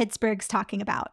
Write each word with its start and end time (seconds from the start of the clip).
Pittsburgh's 0.00 0.48
talking 0.48 0.80
about. 0.80 1.12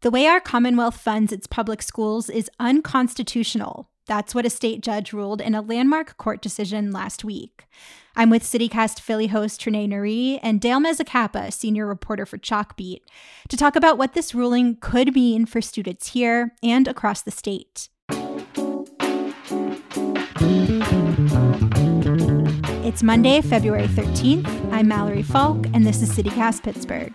The 0.00 0.10
way 0.10 0.26
our 0.26 0.40
Commonwealth 0.40 0.96
funds 0.96 1.32
its 1.32 1.46
public 1.46 1.80
schools 1.80 2.28
is 2.28 2.50
unconstitutional. 2.58 3.88
That's 4.08 4.34
what 4.34 4.44
a 4.44 4.50
state 4.50 4.80
judge 4.80 5.12
ruled 5.12 5.40
in 5.40 5.54
a 5.54 5.60
landmark 5.60 6.16
court 6.16 6.42
decision 6.42 6.90
last 6.90 7.22
week. 7.22 7.68
I'm 8.16 8.28
with 8.28 8.42
CityCast 8.42 8.98
Philly 8.98 9.28
host 9.28 9.60
Trenae 9.60 9.88
Nuri 9.88 10.40
and 10.42 10.60
Dale 10.60 10.80
Mezzacappa, 10.80 11.52
senior 11.52 11.86
reporter 11.86 12.26
for 12.26 12.36
Chalkbeat, 12.36 13.02
to 13.48 13.56
talk 13.56 13.76
about 13.76 13.96
what 13.96 14.14
this 14.14 14.34
ruling 14.34 14.78
could 14.80 15.14
mean 15.14 15.46
for 15.46 15.60
students 15.60 16.08
here 16.08 16.56
and 16.64 16.88
across 16.88 17.22
the 17.22 17.30
state. 17.30 17.90
It's 22.82 23.04
Monday, 23.04 23.40
February 23.40 23.86
13th. 23.86 24.72
I'm 24.72 24.88
Mallory 24.88 25.22
Falk, 25.22 25.64
and 25.72 25.86
this 25.86 26.02
is 26.02 26.10
CityCast 26.10 26.64
Pittsburgh. 26.64 27.14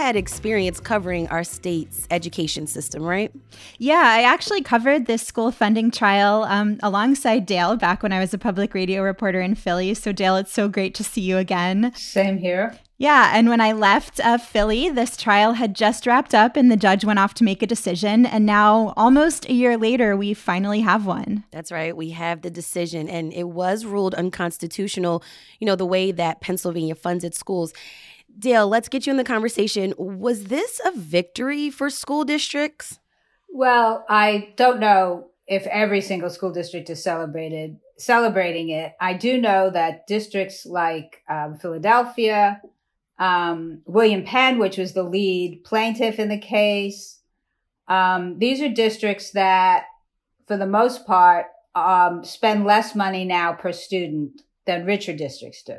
Had 0.00 0.16
experience 0.16 0.80
covering 0.80 1.28
our 1.28 1.44
state's 1.44 2.06
education 2.10 2.66
system, 2.66 3.02
right? 3.02 3.32
Yeah, 3.78 4.02
I 4.02 4.22
actually 4.22 4.62
covered 4.62 5.06
this 5.06 5.22
school 5.22 5.52
funding 5.52 5.90
trial 5.90 6.44
um, 6.44 6.78
alongside 6.82 7.46
Dale 7.46 7.76
back 7.76 8.02
when 8.02 8.12
I 8.12 8.18
was 8.18 8.32
a 8.32 8.38
public 8.38 8.74
radio 8.74 9.02
reporter 9.02 9.40
in 9.40 9.54
Philly. 9.54 9.92
So, 9.94 10.12
Dale, 10.12 10.36
it's 10.36 10.52
so 10.52 10.68
great 10.68 10.94
to 10.94 11.04
see 11.04 11.20
you 11.20 11.36
again. 11.36 11.92
Same 11.94 12.38
here. 12.38 12.78
Yeah, 13.00 13.30
and 13.34 13.48
when 13.48 13.62
I 13.62 13.72
left 13.72 14.20
uh, 14.20 14.36
Philly, 14.36 14.90
this 14.90 15.16
trial 15.16 15.54
had 15.54 15.74
just 15.74 16.06
wrapped 16.06 16.34
up 16.34 16.54
and 16.54 16.70
the 16.70 16.76
judge 16.76 17.02
went 17.02 17.18
off 17.18 17.32
to 17.34 17.44
make 17.44 17.62
a 17.62 17.66
decision. 17.66 18.26
And 18.26 18.44
now, 18.44 18.92
almost 18.94 19.48
a 19.48 19.54
year 19.54 19.78
later, 19.78 20.18
we 20.18 20.34
finally 20.34 20.80
have 20.80 21.06
one. 21.06 21.44
That's 21.50 21.72
right. 21.72 21.96
We 21.96 22.10
have 22.10 22.42
the 22.42 22.50
decision, 22.50 23.08
and 23.08 23.32
it 23.32 23.48
was 23.48 23.86
ruled 23.86 24.14
unconstitutional, 24.14 25.22
you 25.60 25.66
know, 25.66 25.76
the 25.76 25.86
way 25.86 26.12
that 26.12 26.42
Pennsylvania 26.42 26.94
funds 26.94 27.24
its 27.24 27.38
schools. 27.38 27.72
Dale, 28.40 28.66
let's 28.66 28.88
get 28.88 29.06
you 29.06 29.10
in 29.10 29.16
the 29.16 29.24
conversation. 29.24 29.94
Was 29.98 30.44
this 30.44 30.80
a 30.84 30.92
victory 30.92 31.70
for 31.70 31.90
school 31.90 32.24
districts? 32.24 32.98
Well, 33.48 34.04
I 34.08 34.52
don't 34.56 34.80
know 34.80 35.28
if 35.46 35.66
every 35.66 36.00
single 36.00 36.30
school 36.30 36.52
district 36.52 36.90
is 36.90 37.02
celebrated 37.02 37.76
celebrating 38.00 38.70
it. 38.70 38.94
I 38.98 39.12
do 39.12 39.38
know 39.38 39.70
that 39.70 40.06
districts 40.06 40.64
like 40.64 41.22
um, 41.28 41.58
Philadelphia, 41.58 42.60
um, 43.18 43.82
William 43.84 44.24
Penn, 44.24 44.58
which 44.58 44.78
was 44.78 44.94
the 44.94 45.02
lead 45.02 45.62
plaintiff 45.64 46.18
in 46.18 46.30
the 46.30 46.38
case, 46.38 47.20
um, 47.88 48.38
these 48.38 48.62
are 48.62 48.68
districts 48.68 49.32
that, 49.32 49.84
for 50.46 50.56
the 50.56 50.66
most 50.66 51.06
part, 51.06 51.46
um, 51.74 52.24
spend 52.24 52.64
less 52.64 52.94
money 52.94 53.24
now 53.24 53.52
per 53.52 53.72
student 53.72 54.42
than 54.64 54.86
richer 54.86 55.12
districts 55.12 55.62
do. 55.62 55.76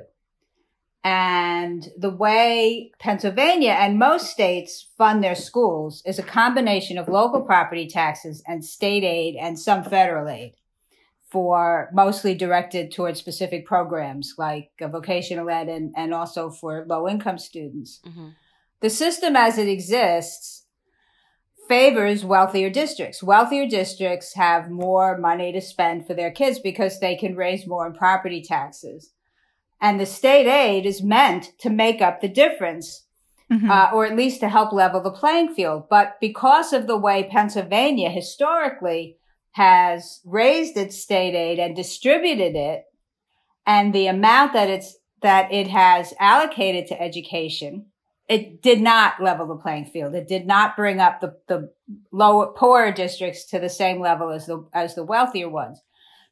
And 1.03 1.89
the 1.97 2.11
way 2.11 2.91
Pennsylvania 2.99 3.71
and 3.71 3.97
most 3.97 4.29
states 4.29 4.87
fund 4.97 5.23
their 5.23 5.35
schools 5.35 6.03
is 6.05 6.19
a 6.19 6.23
combination 6.23 6.99
of 6.99 7.07
local 7.07 7.41
property 7.41 7.87
taxes 7.87 8.43
and 8.47 8.63
state 8.63 9.03
aid 9.03 9.35
and 9.35 9.57
some 9.57 9.83
federal 9.83 10.29
aid 10.29 10.53
for 11.31 11.89
mostly 11.93 12.35
directed 12.35 12.91
towards 12.91 13.19
specific 13.19 13.65
programs 13.65 14.35
like 14.37 14.69
vocational 14.79 15.49
ed 15.49 15.69
and, 15.69 15.93
and 15.95 16.13
also 16.13 16.51
for 16.51 16.85
low 16.87 17.07
income 17.07 17.39
students. 17.39 17.99
Mm-hmm. 18.05 18.29
The 18.81 18.89
system 18.89 19.35
as 19.35 19.57
it 19.57 19.67
exists 19.67 20.65
favors 21.67 22.25
wealthier 22.25 22.69
districts. 22.69 23.23
Wealthier 23.23 23.65
districts 23.65 24.33
have 24.35 24.69
more 24.69 25.17
money 25.17 25.53
to 25.53 25.61
spend 25.61 26.05
for 26.05 26.13
their 26.13 26.31
kids 26.31 26.59
because 26.59 26.99
they 26.99 27.15
can 27.15 27.35
raise 27.35 27.65
more 27.65 27.87
in 27.87 27.93
property 27.93 28.43
taxes 28.43 29.13
and 29.81 29.99
the 29.99 30.05
state 30.05 30.47
aid 30.47 30.85
is 30.85 31.03
meant 31.03 31.51
to 31.59 31.69
make 31.69 32.01
up 32.01 32.21
the 32.21 32.29
difference. 32.29 33.05
Mm-hmm. 33.51 33.69
Uh, 33.69 33.89
or 33.93 34.05
at 34.05 34.15
least 34.15 34.39
to 34.39 34.47
help 34.47 34.71
level 34.71 35.01
the 35.01 35.11
playing 35.11 35.53
field. 35.53 35.83
But 35.89 36.15
because 36.21 36.71
of 36.71 36.87
the 36.87 36.95
way 36.95 37.27
Pennsylvania 37.29 38.09
historically 38.09 39.17
has 39.51 40.21
raised 40.23 40.77
its 40.77 40.97
state 40.97 41.35
aid 41.35 41.59
and 41.59 41.75
distributed 41.75 42.55
it, 42.55 42.85
and 43.65 43.93
the 43.93 44.07
amount 44.07 44.53
that 44.53 44.69
it's 44.69 44.95
that 45.21 45.51
it 45.51 45.67
has 45.67 46.13
allocated 46.17 46.87
to 46.87 47.01
education, 47.01 47.87
it 48.27 48.61
did 48.61 48.79
not 48.79 49.21
level 49.21 49.45
the 49.45 49.61
playing 49.61 49.85
field. 49.85 50.15
It 50.15 50.27
did 50.27 50.47
not 50.47 50.77
bring 50.77 50.99
up 50.99 51.19
the, 51.19 51.35
the 51.49 51.73
lower, 52.11 52.53
poorer 52.53 52.91
districts 52.91 53.45
to 53.47 53.59
the 53.59 53.69
same 53.69 53.99
level 53.99 54.29
as 54.29 54.45
the, 54.45 54.65
as 54.73 54.95
the 54.95 55.03
wealthier 55.03 55.49
ones. 55.49 55.81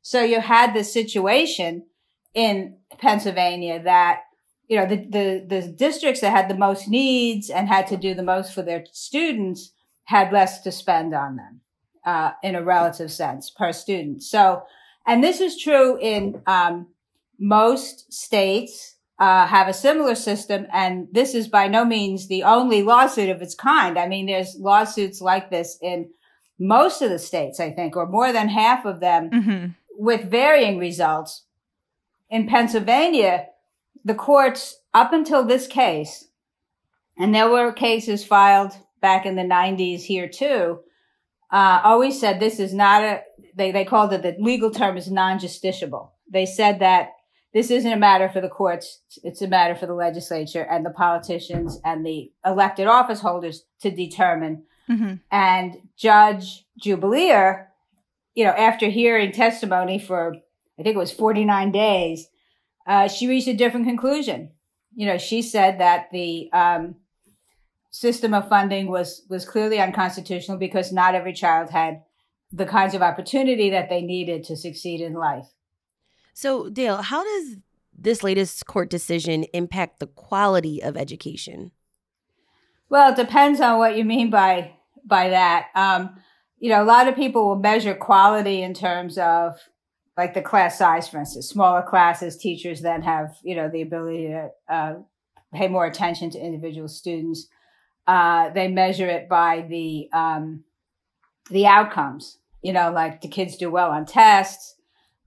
So 0.02 0.24
you 0.24 0.40
had 0.40 0.74
this 0.74 0.94
situation 0.94 1.86
in 2.34 2.78
Pennsylvania 2.98 3.82
that 3.84 4.22
you 4.68 4.78
know 4.78 4.86
the, 4.86 4.98
the 4.98 5.46
the 5.48 5.68
districts 5.68 6.22
that 6.22 6.32
had 6.32 6.50
the 6.50 6.58
most 6.58 6.88
needs 6.88 7.50
and 7.50 7.68
had 7.68 7.88
to 7.88 7.98
do 7.98 8.14
the 8.14 8.24
most 8.24 8.54
for 8.54 8.62
their 8.62 8.86
students 8.92 9.72
had 10.06 10.32
less 10.32 10.62
to 10.62 10.72
spend 10.72 11.14
on 11.14 11.36
them 11.36 11.62
uh, 12.06 12.32
in 12.44 12.56
a 12.56 12.64
relative 12.64 13.12
sense 13.12 13.50
per 13.50 13.72
student. 13.72 14.24
So, 14.24 14.64
and 15.06 15.24
this 15.24 15.40
is 15.40 15.62
true 15.62 15.98
in 16.00 16.42
um, 16.48 16.88
most 17.40 18.12
states. 18.14 18.96
Uh, 19.18 19.46
have 19.46 19.68
a 19.68 19.74
similar 19.74 20.16
system, 20.16 20.66
and 20.72 21.10
this 21.12 21.36
is 21.36 21.50
by 21.50 21.68
no 21.68 21.84
means 21.84 22.30
the 22.30 22.42
only 22.44 22.82
lawsuit 22.82 23.28
of 23.28 23.42
its 23.42 23.54
kind. 23.54 24.00
I 24.00 24.08
mean, 24.08 24.28
there's 24.28 24.56
lawsuits 24.58 25.20
like 25.20 25.50
this 25.50 25.78
in 25.82 26.10
most 26.58 27.02
of 27.02 27.10
the 27.10 27.20
states, 27.20 27.60
I 27.60 27.70
think, 27.72 27.98
or 27.98 28.06
more 28.06 28.32
than 28.32 28.48
half 28.48 28.86
of 28.86 29.02
them, 29.02 29.30
mm-hmm. 29.30 29.66
with 29.98 30.32
varying 30.32 30.78
results 30.78 31.44
in 32.30 32.48
Pennsylvania, 32.48 33.48
the 34.04 34.16
courts 34.16 34.80
up 34.94 35.14
until 35.14 35.44
this 35.44 35.68
case, 35.68 36.28
and 37.18 37.34
there 37.34 37.50
were 37.50 37.72
cases 37.72 38.24
filed 38.24 38.74
back 39.02 39.26
in 39.26 39.36
the 39.36 39.44
90s 39.44 40.02
here 40.02 40.28
too, 40.28 40.80
uh, 41.52 41.82
always 41.84 42.20
said 42.20 42.40
this 42.40 42.60
is 42.60 42.74
not 42.74 43.04
a, 43.04 43.22
they, 43.56 43.72
they 43.72 43.86
called 43.86 44.14
it, 44.14 44.22
the 44.22 44.36
legal 44.40 44.72
term 44.72 44.98
is 44.98 45.10
non-justiciable. 45.10 46.12
They 46.32 46.46
said 46.46 46.80
that 46.80 47.10
this 47.54 47.72
isn't 47.72 47.92
a 47.92 47.98
matter 47.98 48.30
for 48.30 48.42
the 48.42 48.50
courts. 48.50 49.02
It's 49.24 49.42
a 49.42 49.48
matter 49.48 49.76
for 49.76 49.88
the 49.88 49.96
legislature 49.96 50.62
and 50.62 50.86
the 50.86 50.92
politicians 50.92 51.80
and 51.84 52.06
the 52.06 52.32
elected 52.46 52.88
office 52.88 53.22
holders 53.22 53.66
to 53.82 53.90
determine. 53.90 54.64
Mm-hmm. 54.90 55.16
And 55.32 55.78
Judge 55.98 56.66
Jubelirer, 56.84 57.66
you 58.36 58.44
know, 58.44 58.52
after 58.52 58.88
hearing 58.88 59.32
testimony 59.32 59.98
for 59.98 60.36
I 60.80 60.84
think 60.84 60.96
it 60.96 61.00
was 61.00 61.12
49 61.12 61.72
days, 61.72 62.28
uh, 62.88 63.08
she 63.08 63.28
reached 63.28 63.48
a 63.48 63.54
different 63.54 63.86
conclusion. 63.86 64.52
You 64.96 65.06
know, 65.08 65.18
she 65.18 65.42
said 65.42 65.80
that 65.80 66.10
the 66.12 66.50
um, 66.54 66.96
system 67.92 68.34
of 68.34 68.50
funding 68.50 68.88
was 68.88 69.24
was 69.30 69.46
clearly 69.46 69.80
unconstitutional 69.80 70.58
because 70.58 70.92
not 70.92 71.16
every 71.16 71.34
child 71.34 71.70
had 71.70 72.04
the 72.52 72.66
kinds 72.66 72.96
of 72.96 73.02
opportunity 73.02 73.70
that 73.70 73.90
they 73.90 74.02
needed 74.02 74.44
to 74.46 74.56
succeed 74.56 75.02
in 75.02 75.14
life. 75.14 75.54
So, 76.34 76.70
Dale, 76.70 77.02
how 77.02 77.24
does 77.24 77.58
this 77.96 78.24
latest 78.24 78.66
court 78.66 78.90
decision 78.90 79.44
impact 79.54 80.00
the 80.00 80.08
quality 80.08 80.82
of 80.82 80.98
education? 80.98 81.72
Well, 82.90 83.12
it 83.12 83.18
depends 83.18 83.62
on 83.62 83.78
what 83.78 83.98
you 83.98 84.06
mean 84.06 84.30
by 84.30 84.72
by 85.06 85.30
that. 85.30 85.68
Um, 85.76 86.16
you 86.58 86.70
know, 86.70 86.82
a 86.82 86.86
lot 86.86 87.08
of 87.08 87.16
people 87.16 87.48
will 87.48 87.60
measure 87.60 87.94
quality 87.94 88.62
in 88.62 88.74
terms 88.74 89.18
of 89.18 89.60
like 90.20 90.34
the 90.34 90.42
class 90.42 90.78
size, 90.78 91.08
for 91.08 91.18
instance, 91.18 91.48
smaller 91.48 91.82
classes, 91.82 92.36
teachers 92.36 92.82
then 92.82 93.02
have, 93.02 93.38
you 93.42 93.56
know, 93.56 93.70
the 93.70 93.82
ability 93.82 94.28
to 94.28 94.50
uh, 94.68 94.96
pay 95.54 95.70
more 95.70 95.86
attention 95.86 96.30
to 96.30 96.38
individual 96.38 96.90
students. 96.90 97.48
Uh, 98.06 98.50
they 98.50 98.68
measure 98.68 99.08
it 99.08 99.30
by 99.30 99.66
the 99.70 100.10
um, 100.12 100.66
the 101.50 101.66
outcomes. 101.66 102.38
You 102.62 102.74
know, 102.74 102.92
like 102.92 103.22
do 103.22 103.30
kids 103.30 103.56
do 103.56 103.72
well 103.72 103.92
on 103.92 104.06
tests? 104.06 104.76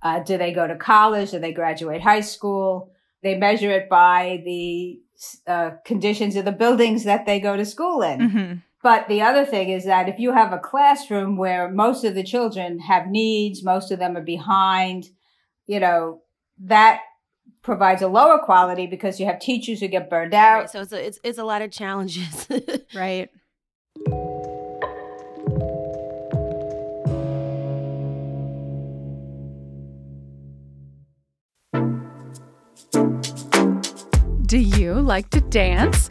Uh, 0.02 0.18
do 0.20 0.36
they 0.36 0.52
go 0.52 0.66
to 0.66 0.76
college? 0.76 1.30
Do 1.30 1.38
they 1.38 1.52
graduate 1.54 2.02
high 2.02 2.20
school? 2.20 2.92
They 3.22 3.34
measure 3.34 3.70
it 3.70 3.88
by 3.88 4.42
the 4.44 5.00
uh, 5.46 5.70
conditions 5.86 6.36
of 6.36 6.44
the 6.44 6.52
buildings 6.52 7.04
that 7.04 7.24
they 7.24 7.40
go 7.40 7.56
to 7.56 7.64
school 7.64 8.02
in. 8.02 8.18
Mm-hmm. 8.20 8.54
But 8.82 9.06
the 9.06 9.22
other 9.22 9.44
thing 9.44 9.68
is 9.68 9.84
that 9.84 10.08
if 10.08 10.18
you 10.18 10.32
have 10.32 10.52
a 10.52 10.58
classroom 10.58 11.36
where 11.36 11.70
most 11.70 12.02
of 12.02 12.16
the 12.16 12.24
children 12.24 12.80
have 12.80 13.06
needs, 13.06 13.62
most 13.62 13.92
of 13.92 14.00
them 14.00 14.16
are 14.16 14.22
behind, 14.22 15.06
you 15.66 15.78
know, 15.78 16.22
that 16.58 17.00
provides 17.62 18.02
a 18.02 18.08
lower 18.08 18.40
quality 18.40 18.88
because 18.88 19.20
you 19.20 19.26
have 19.26 19.38
teachers 19.38 19.78
who 19.78 19.86
get 19.86 20.10
burned 20.10 20.34
out. 20.34 20.62
Right, 20.62 20.70
so 20.70 20.80
it's 20.80 20.92
a, 20.92 21.06
it's, 21.06 21.18
it's 21.22 21.38
a 21.38 21.44
lot 21.44 21.62
of 21.62 21.70
challenges. 21.70 22.48
right. 22.94 23.30
Do 34.44 34.58
you 34.58 34.94
like 35.00 35.30
to 35.30 35.40
dance? 35.40 36.10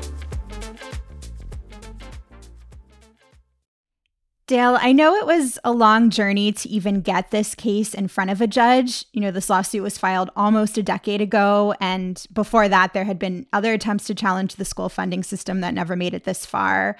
Dale, 4.51 4.77
I 4.81 4.91
know 4.91 5.15
it 5.15 5.25
was 5.25 5.57
a 5.63 5.71
long 5.71 6.09
journey 6.09 6.51
to 6.51 6.67
even 6.67 6.99
get 6.99 7.31
this 7.31 7.55
case 7.55 7.93
in 7.93 8.09
front 8.09 8.31
of 8.31 8.41
a 8.41 8.47
judge. 8.47 9.05
You 9.13 9.21
know, 9.21 9.31
this 9.31 9.49
lawsuit 9.49 9.81
was 9.81 9.97
filed 9.97 10.29
almost 10.35 10.77
a 10.77 10.83
decade 10.83 11.21
ago. 11.21 11.73
And 11.79 12.21
before 12.33 12.67
that, 12.67 12.91
there 12.91 13.05
had 13.05 13.17
been 13.17 13.47
other 13.53 13.71
attempts 13.71 14.07
to 14.07 14.13
challenge 14.13 14.55
the 14.55 14.65
school 14.65 14.89
funding 14.89 15.23
system 15.23 15.61
that 15.61 15.73
never 15.73 15.95
made 15.95 16.13
it 16.13 16.25
this 16.25 16.45
far. 16.45 16.97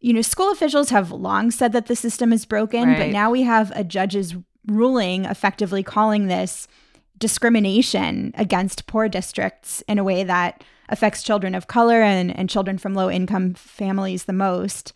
You 0.00 0.12
know, 0.12 0.20
school 0.20 0.52
officials 0.52 0.90
have 0.90 1.10
long 1.10 1.50
said 1.50 1.72
that 1.72 1.86
the 1.86 1.96
system 1.96 2.34
is 2.34 2.44
broken, 2.44 2.90
right. 2.90 2.98
but 2.98 3.08
now 3.08 3.30
we 3.30 3.44
have 3.44 3.72
a 3.74 3.82
judge's 3.82 4.34
ruling 4.66 5.24
effectively 5.24 5.82
calling 5.82 6.26
this 6.26 6.68
discrimination 7.16 8.34
against 8.36 8.86
poor 8.86 9.08
districts 9.08 9.82
in 9.88 9.98
a 9.98 10.04
way 10.04 10.22
that 10.22 10.62
affects 10.90 11.22
children 11.22 11.54
of 11.54 11.66
color 11.66 12.02
and, 12.02 12.36
and 12.36 12.50
children 12.50 12.76
from 12.76 12.94
low 12.94 13.10
income 13.10 13.54
families 13.54 14.24
the 14.24 14.34
most. 14.34 14.92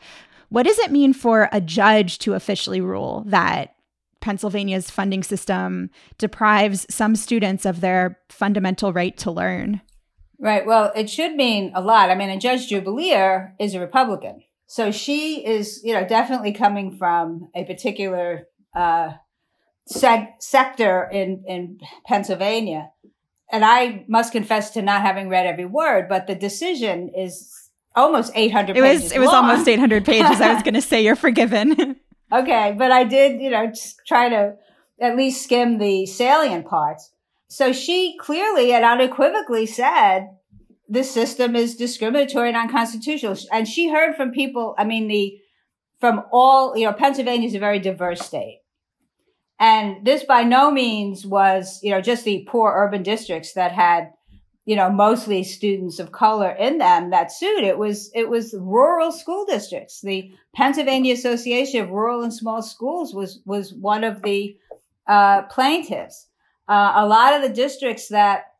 What 0.49 0.65
does 0.65 0.79
it 0.79 0.91
mean 0.91 1.13
for 1.13 1.49
a 1.53 1.61
judge 1.61 2.19
to 2.21 2.35
officially 2.35 2.81
rule 2.81 3.25
that 3.27 3.75
Pennsylvania's 4.21 4.91
funding 4.91 5.23
system 5.23 5.91
deprives 6.17 6.87
some 6.91 7.17
students 7.17 7.65
of 7.65 7.81
their 7.81 8.19
fundamental 8.29 8.93
right 8.93 9.17
to 9.19 9.31
learn? 9.31 9.81
Right. 10.41 10.65
Well, 10.65 10.93
it 10.95 11.11
should 11.11 11.35
mean 11.35 11.73
a 11.75 11.81
lot. 11.81 12.11
I 12.11 12.15
mean, 12.15 12.31
and 12.31 12.41
Judge 12.41 12.71
Jubelirer 12.71 13.53
is 13.59 13.75
a 13.75 13.81
Republican. 13.81 14.43
So 14.67 14.91
she 14.91 15.45
is, 15.45 15.81
you 15.83 15.95
know, 15.95 16.07
definitely 16.07 16.53
coming 16.53 16.97
from 16.97 17.49
a 17.55 17.65
particular 17.65 18.49
uh, 18.77 19.13
seg- 19.91 20.35
sector 20.41 21.09
in, 21.11 21.43
in 21.47 21.81
Pennsylvania. 22.07 22.91
And 23.51 23.65
I 23.65 24.05
must 24.09 24.33
confess 24.33 24.71
to 24.73 24.83
not 24.83 25.01
having 25.01 25.29
read 25.29 25.47
every 25.47 25.65
word, 25.65 26.09
but 26.09 26.27
the 26.27 26.35
decision 26.35 27.11
is 27.17 27.68
almost 27.99 28.33
800 28.35 28.77
it 28.77 28.81
was 28.81 29.13
it 29.13 29.19
was 29.19 29.27
long. 29.27 29.51
almost 29.51 29.69
800 29.69 30.05
pages. 30.05 30.41
I 30.41 30.55
was 30.55 30.63
going 30.63 30.75
to 30.75 30.83
say 30.83 31.03
you're 31.03 31.17
forgiven. 31.17 31.97
Okay 32.31 32.75
but 32.77 32.93
i 32.93 33.05
did 33.05 33.41
you 33.41 33.49
know 33.49 33.73
try 34.07 34.29
to 34.29 34.55
at 35.01 35.17
least 35.17 35.43
skim 35.43 35.79
the 35.79 36.05
salient 36.05 36.67
parts. 36.67 37.11
So 37.49 37.73
she 37.73 38.19
clearly 38.21 38.73
and 38.75 38.85
unequivocally 38.85 39.65
said 39.65 40.29
this 40.87 41.11
system 41.11 41.57
is 41.57 41.75
discriminatory 41.75 42.49
and 42.49 42.57
unconstitutional. 42.59 43.39
And 43.51 43.67
she 43.67 43.89
heard 43.89 44.15
from 44.15 44.31
people 44.31 44.75
i 44.77 44.85
mean 44.85 45.09
the 45.09 45.39
from 46.01 46.23
all 46.31 46.77
you 46.77 46.85
know 46.85 46.93
pennsylvania 46.93 47.49
is 47.49 47.55
a 47.55 47.59
very 47.59 47.79
diverse 47.79 48.21
state. 48.21 48.61
And 49.59 50.05
this 50.05 50.23
by 50.25 50.43
no 50.43 50.71
means 50.71 51.25
was 51.25 51.81
you 51.83 51.91
know 51.93 52.03
just 52.03 52.25
the 52.25 52.47
poor 52.47 52.75
urban 52.77 53.03
districts 53.03 53.55
that 53.55 53.73
had 53.73 54.11
you 54.69 54.77
know, 54.77 54.91
mostly 54.91 55.43
students 55.43 55.99
of 55.99 56.13
color 56.13 56.51
in 56.51 56.77
them 56.77 57.09
that 57.09 57.33
sued. 57.33 57.65
It 57.65 57.79
was, 57.79 58.11
it 58.15 58.29
was 58.29 58.55
rural 58.55 59.11
school 59.11 59.47
districts. 59.47 60.03
The 60.03 60.31
Pennsylvania 60.55 61.15
Association 61.15 61.81
of 61.81 61.89
Rural 61.89 62.23
and 62.23 62.35
Small 62.35 62.61
Schools 62.61 63.15
was, 63.15 63.41
was 63.47 63.73
one 63.73 64.05
of 64.05 64.21
the, 64.21 64.59
uh, 65.07 65.45
plaintiffs. 65.45 66.27
Uh, 66.69 66.93
a 66.97 67.07
lot 67.07 67.33
of 67.33 67.41
the 67.41 67.49
districts 67.49 68.09
that, 68.09 68.53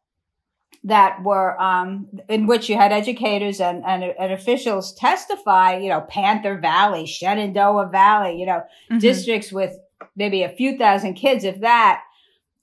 that 0.85 1.23
were, 1.23 1.61
um, 1.61 2.09
in 2.31 2.47
which 2.47 2.71
you 2.71 2.77
had 2.79 2.91
educators 2.91 3.61
and, 3.61 3.85
and, 3.85 4.03
and, 4.03 4.33
officials 4.33 4.95
testify, 4.95 5.77
you 5.77 5.91
know, 5.91 6.01
Panther 6.01 6.57
Valley, 6.57 7.05
Shenandoah 7.05 7.91
Valley, 7.93 8.41
you 8.41 8.47
know, 8.47 8.63
mm-hmm. 8.91 8.97
districts 8.97 9.53
with 9.53 9.77
maybe 10.17 10.43
a 10.43 10.49
few 10.49 10.79
thousand 10.79 11.15
kids, 11.15 11.45
if 11.45 11.61
that, 11.61 12.01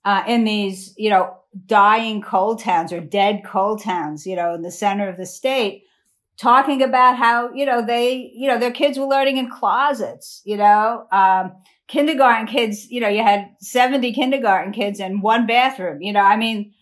uh, 0.06 0.24
in 0.28 0.44
these, 0.44 0.94
you 0.98 1.10
know, 1.10 1.36
dying 1.66 2.22
coal 2.22 2.56
towns 2.56 2.94
or 2.94 3.02
dead 3.02 3.42
coal 3.44 3.76
towns, 3.76 4.26
you 4.26 4.36
know, 4.36 4.54
in 4.54 4.62
the 4.62 4.72
center 4.72 5.10
of 5.10 5.18
the 5.18 5.26
state, 5.26 5.84
talking 6.38 6.82
about 6.82 7.18
how, 7.18 7.52
you 7.54 7.66
know, 7.66 7.86
they, 7.86 8.32
you 8.34 8.48
know, 8.48 8.60
their 8.60 8.72
kids 8.72 9.00
were 9.00 9.08
learning 9.08 9.38
in 9.38 9.50
closets, 9.50 10.42
you 10.46 10.58
know, 10.58 11.08
um, 11.12 11.54
kindergarten 11.88 12.46
kids, 12.46 12.90
you 12.92 13.02
know, 13.02 13.08
you 13.08 13.24
had 13.24 13.50
70 13.60 14.14
kindergarten 14.14 14.72
kids 14.72 15.00
in 15.00 15.22
one 15.22 15.48
bathroom, 15.48 16.02
you 16.02 16.14
know, 16.14 16.22
I 16.22 16.38
mean, 16.38 16.74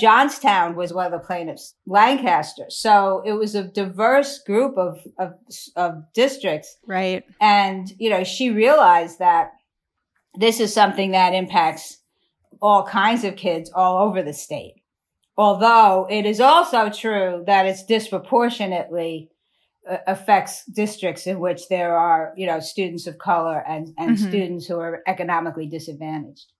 Johnstown 0.00 0.74
was 0.74 0.92
one 0.92 1.06
of 1.06 1.12
the 1.12 1.24
plaintiffs, 1.24 1.74
Lancaster. 1.86 2.64
So 2.68 3.22
it 3.24 3.34
was 3.34 3.54
a 3.54 3.62
diverse 3.62 4.42
group 4.42 4.76
of, 4.76 4.98
of, 5.18 5.34
of 5.76 6.02
districts. 6.12 6.76
Right. 6.84 7.22
And, 7.40 7.92
you 7.98 8.10
know, 8.10 8.24
she 8.24 8.50
realized 8.50 9.20
that 9.20 9.52
this 10.34 10.58
is 10.58 10.74
something 10.74 11.12
that 11.12 11.32
impacts 11.32 11.98
all 12.60 12.84
kinds 12.84 13.24
of 13.24 13.36
kids 13.36 13.70
all 13.74 14.06
over 14.06 14.22
the 14.22 14.32
state. 14.32 14.74
Although 15.36 16.06
it 16.08 16.26
is 16.26 16.40
also 16.40 16.90
true 16.90 17.42
that 17.46 17.66
it's 17.66 17.84
disproportionately 17.84 19.30
uh, 19.88 19.98
affects 20.06 20.64
districts 20.66 21.26
in 21.26 21.40
which 21.40 21.68
there 21.68 21.96
are, 21.96 22.32
you 22.36 22.46
know, 22.46 22.60
students 22.60 23.06
of 23.06 23.18
color 23.18 23.62
and, 23.66 23.92
and 23.98 24.16
mm-hmm. 24.16 24.28
students 24.28 24.66
who 24.66 24.78
are 24.78 25.02
economically 25.06 25.66
disadvantaged. 25.66 26.52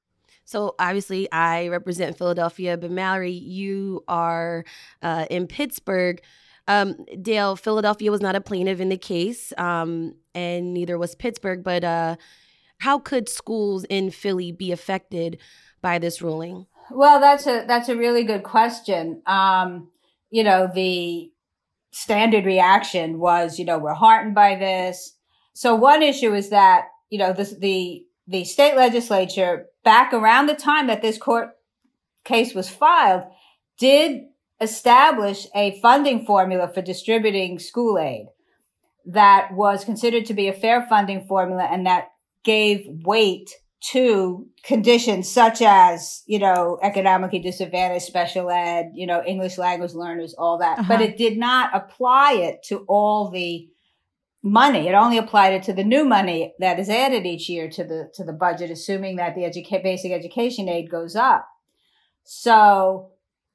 So 0.45 0.75
obviously, 0.79 1.31
I 1.33 1.69
represent 1.69 2.19
Philadelphia, 2.19 2.77
but 2.77 2.91
Mallory, 2.91 3.33
you 3.33 4.05
are 4.09 4.65
uh, 5.03 5.27
in 5.31 5.47
Pittsburgh. 5.47 6.21
Um, 6.69 6.97
Dale, 7.23 7.57
Philadelphia 7.57 8.11
was 8.11 8.21
not 8.21 8.37
a 8.37 8.41
plaintiff 8.41 8.81
in 8.81 8.89
the 8.89 8.99
case, 8.99 9.53
um, 9.57 10.15
and 10.35 10.75
neither 10.75 10.99
was 10.99 11.15
Pittsburgh. 11.15 11.63
But 11.63 11.85
uh, 11.85 12.17
how 12.79 12.99
could 12.99 13.29
schools 13.29 13.85
in 13.85 14.11
Philly 14.11 14.53
be 14.53 14.73
affected 14.73 15.39
by 15.85 15.99
this 15.99 16.23
ruling? 16.23 16.67
Well, 16.91 17.21
that's 17.21 17.47
a 17.47 17.65
that's 17.69 17.91
a 17.91 17.97
really 17.97 18.25
good 18.25 18.43
question. 18.43 19.23
Um, 19.27 19.91
you 20.31 20.43
know, 20.43 20.69
the 20.75 21.31
standard 21.93 22.45
reaction 22.45 23.19
was, 23.21 23.59
you 23.59 23.65
know, 23.65 23.79
we're 23.79 23.95
heartened 23.95 24.35
by 24.35 24.57
this. 24.57 25.17
So 25.53 25.77
one 25.77 26.03
issue 26.03 26.35
is 26.35 26.49
that, 26.51 26.87
you 27.11 27.19
know, 27.19 27.33
this, 27.33 27.55
the 27.59 28.05
the 28.27 28.45
state 28.45 28.77
legislature 28.77 29.67
back 29.85 30.13
around 30.13 30.47
the 30.47 30.55
time 30.55 30.87
that 30.89 31.03
this 31.03 31.19
court 31.19 31.51
case 32.25 32.55
was 32.55 32.69
filed 32.69 33.25
did 33.79 34.23
establish 34.61 35.47
a 35.55 35.79
funding 35.83 36.25
formula 36.25 36.67
for 36.73 36.83
distributing 36.83 37.59
school 37.59 37.99
aid. 37.99 38.27
that 39.07 39.53
was 39.53 39.85
considered 39.85 40.25
to 40.27 40.35
be 40.35 40.49
a 40.49 40.53
fair 40.53 40.87
funding 40.89 41.27
formula 41.27 41.65
and 41.71 41.87
that 41.87 42.09
gave 42.43 42.87
weight 43.05 43.51
to 43.91 44.47
conditions 44.63 45.31
such 45.31 45.61
as, 45.61 46.23
you 46.27 46.39
know, 46.39 46.79
economically 46.83 47.39
disadvantaged 47.39 48.07
special 48.07 48.51
ed, 48.51 48.93
you 48.95 49.07
know, 49.07 49.23
English 49.27 49.59
language 49.59 49.93
learners, 49.93 50.35
all 50.39 50.59
that. 50.59 50.79
Uh-huh. 50.79 50.89
But 50.89 51.03
it 51.03 51.19
did 51.19 51.37
not 51.37 51.71
apply 51.75 52.33
it 52.33 52.63
to 52.65 52.85
all 52.89 53.31
the 53.31 53.69
money. 54.43 54.89
It 54.89 54.95
only 54.95 55.19
applied 55.19 55.53
it 55.53 55.63
to 55.65 55.75
the 55.75 55.85
new 55.85 56.05
money 56.05 56.55
that 56.61 56.79
is 56.79 56.89
added 56.89 57.27
each 57.27 57.49
year 57.49 57.69
to 57.71 57.85
the, 57.85 58.11
to 58.15 58.25
the 58.25 58.33
budget, 58.33 58.71
assuming 58.71 59.17
that 59.17 59.35
the 59.35 59.43
educa- 59.43 59.83
basic 59.83 60.13
education 60.13 60.69
aid 60.69 60.91
goes 60.91 61.15
up. 61.15 61.47
So, 62.23 63.11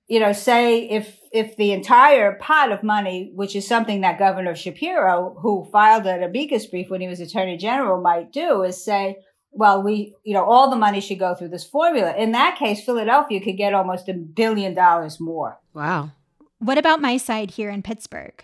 you 0.07 0.19
know, 0.19 0.33
say 0.33 0.89
if, 0.89 1.19
if 1.31 1.55
the 1.55 1.71
entire 1.71 2.35
pot 2.35 2.71
of 2.71 2.83
money, 2.83 3.31
which 3.33 3.55
is 3.55 3.67
something 3.67 4.01
that 4.01 4.19
Governor 4.19 4.55
Shapiro, 4.55 5.37
who 5.41 5.67
filed 5.71 6.05
an 6.05 6.21
amicus 6.21 6.67
brief 6.67 6.89
when 6.89 7.01
he 7.01 7.07
was 7.07 7.19
Attorney 7.19 7.57
General, 7.57 7.99
might 7.99 8.31
do, 8.31 8.61
is 8.63 8.83
say, 8.83 9.17
well, 9.51 9.81
we, 9.81 10.15
you 10.23 10.33
know, 10.33 10.45
all 10.45 10.69
the 10.69 10.75
money 10.75 11.01
should 11.01 11.19
go 11.19 11.35
through 11.35 11.49
this 11.49 11.65
formula. 11.65 12.15
In 12.15 12.31
that 12.33 12.57
case, 12.57 12.83
Philadelphia 12.83 13.41
could 13.41 13.57
get 13.57 13.73
almost 13.73 14.07
a 14.07 14.13
billion 14.13 14.73
dollars 14.73 15.19
more. 15.19 15.59
Wow. 15.73 16.11
What 16.59 16.77
about 16.77 17.01
my 17.01 17.17
side 17.17 17.51
here 17.51 17.69
in 17.69 17.81
Pittsburgh? 17.81 18.43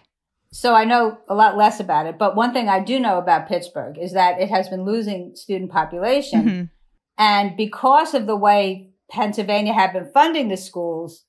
So 0.52 0.74
I 0.74 0.86
know 0.86 1.18
a 1.28 1.36
lot 1.36 1.58
less 1.58 1.80
about 1.80 2.06
it, 2.06 2.18
but 2.18 2.36
one 2.36 2.54
thing 2.54 2.70
I 2.70 2.80
do 2.80 3.00
know 3.00 3.18
about 3.18 3.48
Pittsburgh 3.48 3.98
is 3.98 4.14
that 4.14 4.40
it 4.40 4.50
has 4.50 4.70
been 4.70 4.86
losing 4.86 5.36
student 5.36 5.70
population. 5.72 6.44
Mm-hmm. 6.44 6.64
And 7.18 7.58
because 7.58 8.14
of 8.14 8.26
the 8.26 8.38
way 8.38 8.92
Pennsylvania 9.10 9.74
had 9.74 9.94
been 9.94 10.10
funding 10.14 10.48
the 10.48 10.58
schools, 10.58 11.26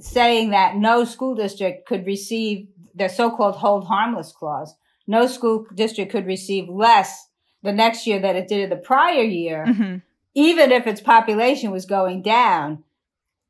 saying 0.00 0.50
that 0.50 0.76
no 0.76 1.04
school 1.04 1.34
district 1.34 1.86
could 1.86 2.06
receive 2.06 2.68
their 2.94 3.08
so-called 3.08 3.56
hold 3.56 3.86
harmless 3.86 4.32
clause, 4.32 4.74
no 5.06 5.26
school 5.26 5.66
district 5.74 6.12
could 6.12 6.26
receive 6.26 6.68
less 6.68 7.27
the 7.62 7.72
next 7.72 8.06
year 8.06 8.20
that 8.20 8.36
it 8.36 8.48
did 8.48 8.60
in 8.60 8.70
the 8.70 8.76
prior 8.76 9.22
year, 9.22 9.64
mm-hmm. 9.66 9.96
even 10.34 10.72
if 10.72 10.86
its 10.86 11.00
population 11.00 11.70
was 11.70 11.86
going 11.86 12.22
down, 12.22 12.84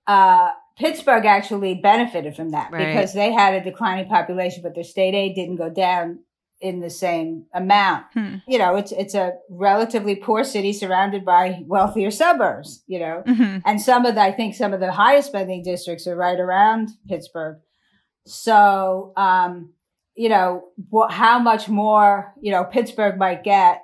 uh, 0.06 0.50
Pittsburgh 0.78 1.26
actually 1.26 1.74
benefited 1.74 2.36
from 2.36 2.50
that 2.50 2.70
right. 2.70 2.86
because 2.86 3.12
they 3.12 3.32
had 3.32 3.54
a 3.54 3.64
declining 3.64 4.08
population, 4.08 4.62
but 4.62 4.74
their 4.74 4.84
state 4.84 5.14
aid 5.14 5.34
didn't 5.34 5.56
go 5.56 5.68
down 5.68 6.20
in 6.60 6.80
the 6.80 6.90
same 6.90 7.46
amount. 7.52 8.06
Hmm. 8.14 8.36
You 8.46 8.58
know, 8.58 8.76
it's 8.76 8.92
it's 8.92 9.14
a 9.14 9.34
relatively 9.48 10.16
poor 10.16 10.44
city 10.44 10.72
surrounded 10.72 11.24
by 11.24 11.62
wealthier 11.66 12.10
suburbs, 12.10 12.82
you 12.86 12.98
know. 12.98 13.22
Mm-hmm. 13.26 13.58
And 13.64 13.80
some 13.80 14.06
of 14.06 14.14
the 14.14 14.20
I 14.20 14.32
think 14.32 14.54
some 14.54 14.72
of 14.72 14.80
the 14.80 14.92
highest 14.92 15.28
spending 15.28 15.62
districts 15.62 16.06
are 16.06 16.16
right 16.16 16.38
around 16.38 16.90
Pittsburgh. 17.08 17.58
So, 18.26 19.12
um, 19.16 19.72
you 20.14 20.28
know, 20.28 20.64
wh- 20.92 21.10
how 21.10 21.38
much 21.38 21.68
more, 21.68 22.34
you 22.40 22.50
know, 22.50 22.64
Pittsburgh 22.64 23.18
might 23.18 23.44
get 23.44 23.82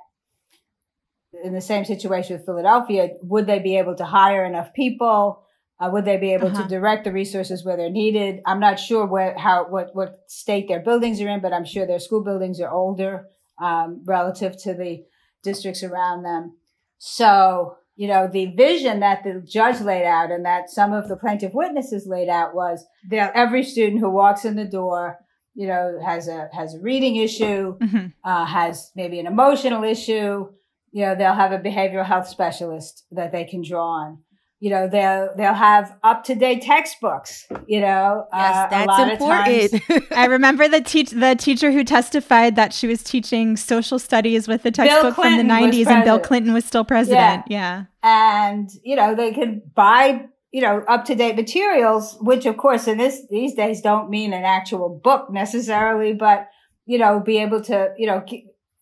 in 1.44 1.52
the 1.52 1.60
same 1.60 1.84
situation 1.84 2.36
with 2.36 2.46
Philadelphia, 2.46 3.10
would 3.22 3.46
they 3.46 3.58
be 3.58 3.76
able 3.76 3.94
to 3.96 4.04
hire 4.04 4.44
enough 4.44 4.72
people? 4.74 5.42
Uh, 5.78 5.90
would 5.92 6.04
they 6.04 6.16
be 6.16 6.32
able 6.32 6.48
uh-huh. 6.48 6.62
to 6.62 6.68
direct 6.68 7.04
the 7.04 7.12
resources 7.12 7.64
where 7.64 7.76
they're 7.76 7.90
needed? 7.90 8.40
I'm 8.46 8.60
not 8.60 8.80
sure 8.80 9.06
where, 9.06 9.36
how, 9.36 9.66
what, 9.68 9.94
what 9.94 10.20
state 10.26 10.68
their 10.68 10.80
buildings 10.80 11.20
are 11.20 11.28
in, 11.28 11.40
but 11.40 11.52
I'm 11.52 11.64
sure 11.64 11.86
their 11.86 12.00
school 12.00 12.24
buildings 12.24 12.60
are 12.60 12.70
older, 12.70 13.26
um, 13.60 14.02
relative 14.06 14.56
to 14.62 14.74
the 14.74 15.04
districts 15.42 15.82
around 15.82 16.22
them. 16.22 16.56
So, 16.98 17.76
you 17.96 18.08
know, 18.08 18.26
the 18.26 18.46
vision 18.46 19.00
that 19.00 19.22
the 19.22 19.42
judge 19.46 19.80
laid 19.80 20.06
out 20.06 20.30
and 20.30 20.44
that 20.46 20.70
some 20.70 20.92
of 20.92 21.08
the 21.08 21.16
plaintiff 21.16 21.52
witnesses 21.52 22.06
laid 22.06 22.28
out 22.28 22.54
was 22.54 22.86
that 23.10 23.32
every 23.34 23.62
student 23.62 24.00
who 24.00 24.10
walks 24.10 24.44
in 24.44 24.56
the 24.56 24.64
door, 24.64 25.18
you 25.54 25.66
know, 25.66 26.00
has 26.04 26.26
a, 26.28 26.48
has 26.52 26.74
a 26.74 26.80
reading 26.80 27.16
issue, 27.16 27.76
mm-hmm. 27.78 28.06
uh, 28.24 28.46
has 28.46 28.90
maybe 28.96 29.20
an 29.20 29.26
emotional 29.26 29.84
issue, 29.84 30.48
you 30.94 31.04
know, 31.04 31.16
they'll 31.16 31.34
have 31.34 31.50
a 31.50 31.58
behavioral 31.58 32.06
health 32.06 32.28
specialist 32.28 33.04
that 33.10 33.32
they 33.32 33.44
can 33.44 33.62
draw 33.62 33.84
on. 33.84 34.18
You 34.60 34.70
know, 34.70 34.86
they'll 34.88 35.30
they'll 35.36 35.52
have 35.52 35.92
up 36.04 36.22
to 36.24 36.36
date 36.36 36.62
textbooks. 36.62 37.46
You 37.66 37.80
know, 37.80 38.26
yes, 38.32 38.56
uh, 38.56 38.68
that's 38.70 39.20
important. 39.20 40.12
I 40.16 40.26
remember 40.26 40.68
the 40.68 40.80
teach 40.80 41.10
the 41.10 41.34
teacher 41.34 41.72
who 41.72 41.82
testified 41.82 42.54
that 42.54 42.72
she 42.72 42.86
was 42.86 43.02
teaching 43.02 43.56
social 43.56 43.98
studies 43.98 44.46
with 44.46 44.62
the 44.62 44.70
textbook 44.70 45.16
from 45.16 45.36
the 45.36 45.42
'90s, 45.42 45.88
and 45.88 46.04
Bill 46.04 46.20
Clinton 46.20 46.54
was 46.54 46.64
still 46.64 46.84
president. 46.84 47.44
Yeah. 47.48 47.84
yeah, 48.04 48.28
and 48.48 48.70
you 48.84 48.94
know 48.94 49.16
they 49.16 49.32
can 49.32 49.62
buy 49.74 50.26
you 50.52 50.62
know 50.62 50.84
up 50.86 51.04
to 51.06 51.16
date 51.16 51.34
materials, 51.34 52.16
which 52.20 52.46
of 52.46 52.56
course 52.56 52.86
in 52.86 52.98
this 52.98 53.26
these 53.28 53.54
days 53.54 53.80
don't 53.80 54.08
mean 54.08 54.32
an 54.32 54.44
actual 54.44 55.00
book 55.02 55.30
necessarily, 55.30 56.14
but 56.14 56.48
you 56.86 56.98
know 56.98 57.18
be 57.18 57.38
able 57.38 57.62
to 57.64 57.92
you 57.98 58.06
know 58.06 58.24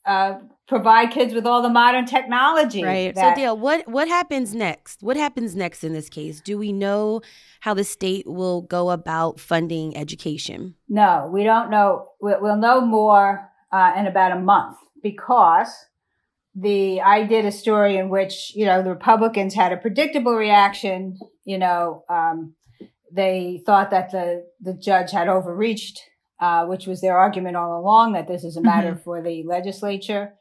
uh, 0.05 0.35
provide 0.69 1.11
kids 1.11 1.35
with 1.35 1.47
all 1.47 1.63
the 1.63 1.69
modern 1.69 2.07
technology. 2.07 2.83
Right. 2.83 3.15
That- 3.15 3.37
so 3.37 3.41
Dale, 3.41 3.57
what 3.57 3.87
what 3.89 4.09
happens 4.09 4.55
next? 4.55 5.03
What 5.03 5.17
happens 5.17 5.55
next 5.55 5.85
in 5.85 5.93
this 5.93 6.09
case? 6.09 6.41
Do 6.41 6.59
we 6.59 6.73
know 6.73 7.21
how 7.61 7.75
the 7.75 7.85
state 7.85 8.27
will 8.27 8.63
go 8.63 8.91
about 8.91 9.41
funding 9.41 9.97
education? 9.97 10.75
No, 10.89 11.29
we 11.33 11.45
don't 11.45 11.71
know. 11.71 12.09
We'll 12.21 12.57
know 12.57 12.81
more 12.81 13.51
uh, 13.71 13.93
in 13.97 14.07
about 14.07 14.33
a 14.33 14.41
month 14.41 14.77
because 15.03 15.69
the 16.55 17.01
I 17.01 17.25
did 17.25 17.45
a 17.45 17.53
story 17.53 17.97
in 17.97 18.09
which 18.09 18.53
you 18.55 18.67
know 18.67 18.83
the 18.83 18.91
Republicans 18.91 19.55
had 19.55 19.73
a 19.73 19.77
predictable 19.77 20.35
reaction. 20.35 21.19
You 21.45 21.59
know, 21.59 22.05
um, 22.09 22.55
they 23.11 23.63
thought 23.67 23.91
that 23.91 24.11
the 24.11 24.47
the 24.61 24.75
judge 24.75 25.11
had 25.11 25.29
overreached, 25.29 26.01
uh, 26.41 26.67
which 26.67 26.87
was 26.87 27.01
their 27.01 27.19
argument 27.19 27.57
all 27.57 27.81
along 27.81 28.13
that 28.13 28.29
this 28.29 28.45
is 28.45 28.57
a 28.57 28.63
matter 28.63 28.93
mm-hmm. 28.93 29.03
for 29.03 29.23
the 29.23 29.43
legislature 29.45 30.35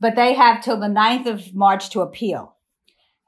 but 0.00 0.16
they 0.16 0.34
have 0.34 0.62
till 0.62 0.78
the 0.78 0.86
9th 0.86 1.26
of 1.26 1.54
March 1.54 1.90
to 1.90 2.00
appeal. 2.00 2.56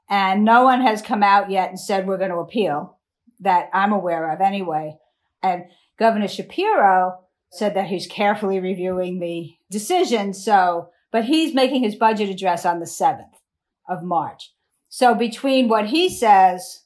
And 0.09 0.45
no 0.45 0.63
one 0.63 0.81
has 0.81 1.01
come 1.01 1.23
out 1.23 1.51
yet 1.51 1.69
and 1.69 1.79
said 1.79 2.07
we're 2.07 2.17
going 2.17 2.29
to 2.29 2.37
appeal 2.37 2.97
that 3.39 3.69
I'm 3.73 3.91
aware 3.91 4.31
of 4.31 4.41
anyway. 4.41 4.97
And 5.43 5.65
Governor 5.99 6.27
Shapiro 6.27 7.19
said 7.51 7.75
that 7.75 7.87
he's 7.87 8.07
carefully 8.07 8.59
reviewing 8.59 9.19
the 9.19 9.55
decision. 9.69 10.33
So, 10.33 10.89
but 11.11 11.25
he's 11.25 11.53
making 11.53 11.83
his 11.83 11.95
budget 11.95 12.29
address 12.29 12.65
on 12.65 12.79
the 12.79 12.85
7th 12.85 13.25
of 13.89 14.03
March. 14.03 14.53
So 14.89 15.13
between 15.13 15.67
what 15.67 15.87
he 15.87 16.09
says 16.09 16.83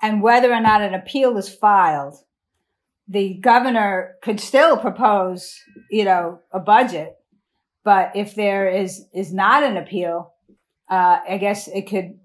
and 0.00 0.22
whether 0.22 0.52
or 0.52 0.60
not 0.60 0.82
an 0.82 0.94
appeal 0.94 1.36
is 1.36 1.48
filed, 1.48 2.16
the 3.06 3.34
governor 3.34 4.14
could 4.22 4.40
still 4.40 4.76
propose, 4.76 5.58
you 5.90 6.04
know, 6.04 6.40
a 6.52 6.60
budget 6.60 7.16
but 7.84 8.12
if 8.14 8.34
there 8.34 8.68
is, 8.68 9.06
is 9.14 9.32
not 9.32 9.62
an 9.62 9.76
appeal, 9.76 10.32
uh, 10.90 11.18
I 11.28 11.38
guess 11.38 11.68
it 11.68 11.82
could, 11.82 12.18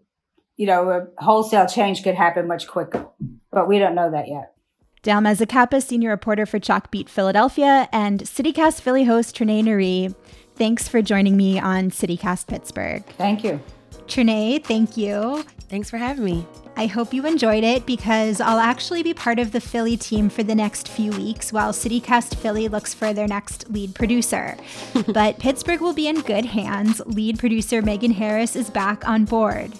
you 0.57 0.65
know, 0.65 0.89
a 0.89 1.23
wholesale 1.23 1.67
change 1.67 2.03
could 2.03 2.15
happen 2.15 2.47
much 2.47 2.67
quicker, 2.67 3.07
but 3.51 3.67
we 3.67 3.79
don't 3.79 3.95
know 3.95 4.11
that 4.11 4.27
yet. 4.27 4.53
Dale 5.01 5.19
Mezzacappa, 5.19 5.81
senior 5.81 6.09
reporter 6.09 6.45
for 6.45 6.59
Chalkbeat 6.59 7.07
Philadelphia, 7.07 7.87
and 7.93 8.21
CityCast 8.21 8.81
Philly 8.81 9.05
host 9.05 9.35
Trenae 9.35 9.63
Nuri. 9.63 10.13
Thanks 10.55 10.89
for 10.89 11.01
joining 11.01 11.37
me 11.37 11.57
on 11.57 11.89
CityCast 11.89 12.47
Pittsburgh. 12.47 13.05
Thank 13.17 13.45
you. 13.45 13.61
Trenae, 14.07 14.61
thank 14.63 14.97
you. 14.97 15.43
Thanks 15.69 15.89
for 15.89 15.97
having 15.97 16.25
me. 16.25 16.45
I 16.79 16.85
hope 16.85 17.13
you 17.13 17.25
enjoyed 17.25 17.65
it 17.65 17.85
because 17.85 18.39
I'll 18.39 18.57
actually 18.57 19.03
be 19.03 19.13
part 19.13 19.37
of 19.37 19.51
the 19.51 19.59
Philly 19.59 19.97
team 19.97 20.29
for 20.29 20.43
the 20.43 20.55
next 20.55 20.87
few 20.87 21.11
weeks 21.11 21.51
while 21.51 21.73
CityCast 21.73 22.35
Philly 22.37 22.69
looks 22.69 22.93
for 22.93 23.11
their 23.11 23.27
next 23.27 23.69
lead 23.69 23.93
producer. 23.93 24.55
but 25.13 25.39
Pittsburgh 25.39 25.81
will 25.81 25.91
be 25.91 26.07
in 26.07 26.21
good 26.21 26.45
hands. 26.45 27.01
Lead 27.05 27.37
producer 27.37 27.81
Megan 27.81 28.11
Harris 28.11 28.55
is 28.55 28.69
back 28.69 29.05
on 29.05 29.25
board. 29.25 29.73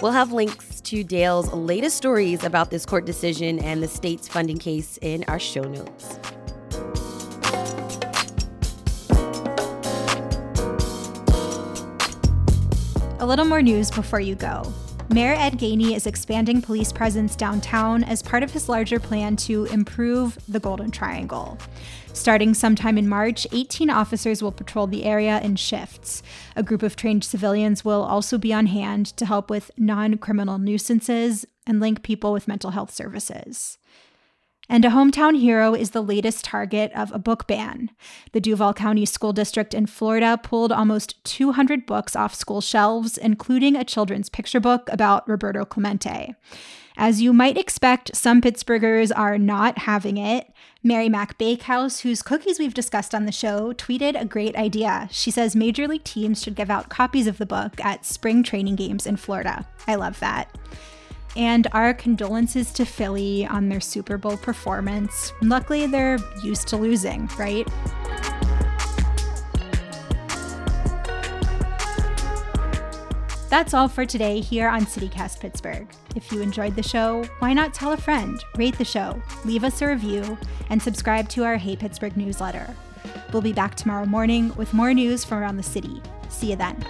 We'll 0.00 0.12
have 0.12 0.32
links 0.32 0.80
to 0.80 1.04
Dale's 1.04 1.52
latest 1.52 1.98
stories 1.98 2.42
about 2.42 2.70
this 2.70 2.86
court 2.86 3.04
decision 3.04 3.58
and 3.58 3.82
the 3.82 3.88
state's 3.88 4.26
funding 4.26 4.56
case 4.56 4.98
in 5.02 5.24
our 5.24 5.38
show 5.38 5.64
notes. 5.64 6.18
A 13.18 13.26
little 13.26 13.44
more 13.44 13.60
news 13.60 13.90
before 13.90 14.20
you 14.20 14.34
go. 14.34 14.72
Mayor 15.08 15.34
Ed 15.34 15.52
Gainey 15.52 15.94
is 15.94 16.06
expanding 16.06 16.60
police 16.60 16.92
presence 16.92 17.36
downtown 17.36 18.02
as 18.02 18.22
part 18.22 18.42
of 18.42 18.50
his 18.50 18.68
larger 18.68 18.98
plan 18.98 19.36
to 19.36 19.64
improve 19.66 20.36
the 20.48 20.58
Golden 20.58 20.90
Triangle. 20.90 21.58
Starting 22.12 22.54
sometime 22.54 22.98
in 22.98 23.08
March, 23.08 23.46
18 23.52 23.88
officers 23.88 24.42
will 24.42 24.50
patrol 24.50 24.88
the 24.88 25.04
area 25.04 25.40
in 25.42 25.54
shifts. 25.54 26.24
A 26.56 26.62
group 26.62 26.82
of 26.82 26.96
trained 26.96 27.22
civilians 27.22 27.84
will 27.84 28.02
also 28.02 28.36
be 28.36 28.52
on 28.52 28.66
hand 28.66 29.06
to 29.16 29.26
help 29.26 29.48
with 29.48 29.70
non 29.76 30.18
criminal 30.18 30.58
nuisances 30.58 31.46
and 31.68 31.78
link 31.78 32.02
people 32.02 32.32
with 32.32 32.48
mental 32.48 32.70
health 32.70 32.92
services. 32.92 33.78
And 34.68 34.84
a 34.84 34.88
hometown 34.88 35.38
hero 35.38 35.74
is 35.74 35.90
the 35.90 36.02
latest 36.02 36.44
target 36.44 36.90
of 36.94 37.12
a 37.12 37.18
book 37.18 37.46
ban. 37.46 37.90
The 38.32 38.40
Duval 38.40 38.74
County 38.74 39.06
School 39.06 39.32
District 39.32 39.72
in 39.72 39.86
Florida 39.86 40.38
pulled 40.42 40.72
almost 40.72 41.22
200 41.24 41.86
books 41.86 42.16
off 42.16 42.34
school 42.34 42.60
shelves, 42.60 43.16
including 43.16 43.76
a 43.76 43.84
children's 43.84 44.28
picture 44.28 44.60
book 44.60 44.88
about 44.90 45.28
Roberto 45.28 45.64
Clemente. 45.64 46.34
As 46.98 47.20
you 47.20 47.32
might 47.34 47.58
expect, 47.58 48.16
some 48.16 48.40
Pittsburghers 48.40 49.12
are 49.14 49.36
not 49.36 49.78
having 49.78 50.16
it. 50.16 50.50
Mary 50.82 51.10
Mac 51.10 51.36
Bakehouse, 51.36 52.00
whose 52.00 52.22
cookies 52.22 52.58
we've 52.58 52.72
discussed 52.72 53.14
on 53.14 53.26
the 53.26 53.32
show, 53.32 53.72
tweeted 53.74 54.18
a 54.18 54.24
great 54.24 54.56
idea. 54.56 55.08
She 55.12 55.30
says 55.30 55.54
major 55.54 55.86
league 55.86 56.04
teams 56.04 56.42
should 56.42 56.54
give 56.54 56.70
out 56.70 56.88
copies 56.88 57.26
of 57.26 57.36
the 57.36 57.44
book 57.44 57.84
at 57.84 58.06
spring 58.06 58.42
training 58.42 58.76
games 58.76 59.06
in 59.06 59.16
Florida. 59.16 59.66
I 59.86 59.96
love 59.96 60.18
that. 60.20 60.48
And 61.36 61.66
our 61.72 61.92
condolences 61.92 62.72
to 62.72 62.86
Philly 62.86 63.46
on 63.46 63.68
their 63.68 63.80
Super 63.80 64.16
Bowl 64.16 64.38
performance. 64.38 65.32
Luckily, 65.42 65.86
they're 65.86 66.18
used 66.42 66.66
to 66.68 66.76
losing, 66.76 67.28
right? 67.38 67.68
That's 73.48 73.74
all 73.74 73.86
for 73.86 74.04
today 74.04 74.40
here 74.40 74.68
on 74.68 74.86
CityCast 74.86 75.38
Pittsburgh. 75.38 75.86
If 76.16 76.32
you 76.32 76.42
enjoyed 76.42 76.74
the 76.74 76.82
show, 76.82 77.24
why 77.38 77.52
not 77.52 77.72
tell 77.72 77.92
a 77.92 77.96
friend, 77.96 78.42
rate 78.56 78.76
the 78.76 78.84
show, 78.84 79.22
leave 79.44 79.62
us 79.62 79.80
a 79.82 79.86
review, 79.86 80.36
and 80.68 80.82
subscribe 80.82 81.28
to 81.30 81.44
our 81.44 81.56
Hey 81.56 81.76
Pittsburgh 81.76 82.16
newsletter. 82.16 82.74
We'll 83.32 83.42
be 83.42 83.52
back 83.52 83.74
tomorrow 83.74 84.04
morning 84.04 84.54
with 84.56 84.74
more 84.74 84.92
news 84.92 85.24
from 85.24 85.38
around 85.38 85.58
the 85.58 85.62
city. 85.62 86.02
See 86.28 86.50
you 86.50 86.56
then. 86.56 86.84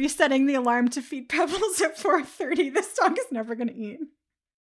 Resetting 0.00 0.46
the 0.46 0.54
alarm 0.54 0.88
to 0.88 1.02
feed 1.02 1.28
pebbles 1.28 1.82
at 1.82 1.98
4:30. 1.98 2.72
This 2.72 2.94
dog 2.94 3.18
is 3.18 3.26
never 3.30 3.54
going 3.54 3.68
to 3.68 3.74
eat. 3.74 3.98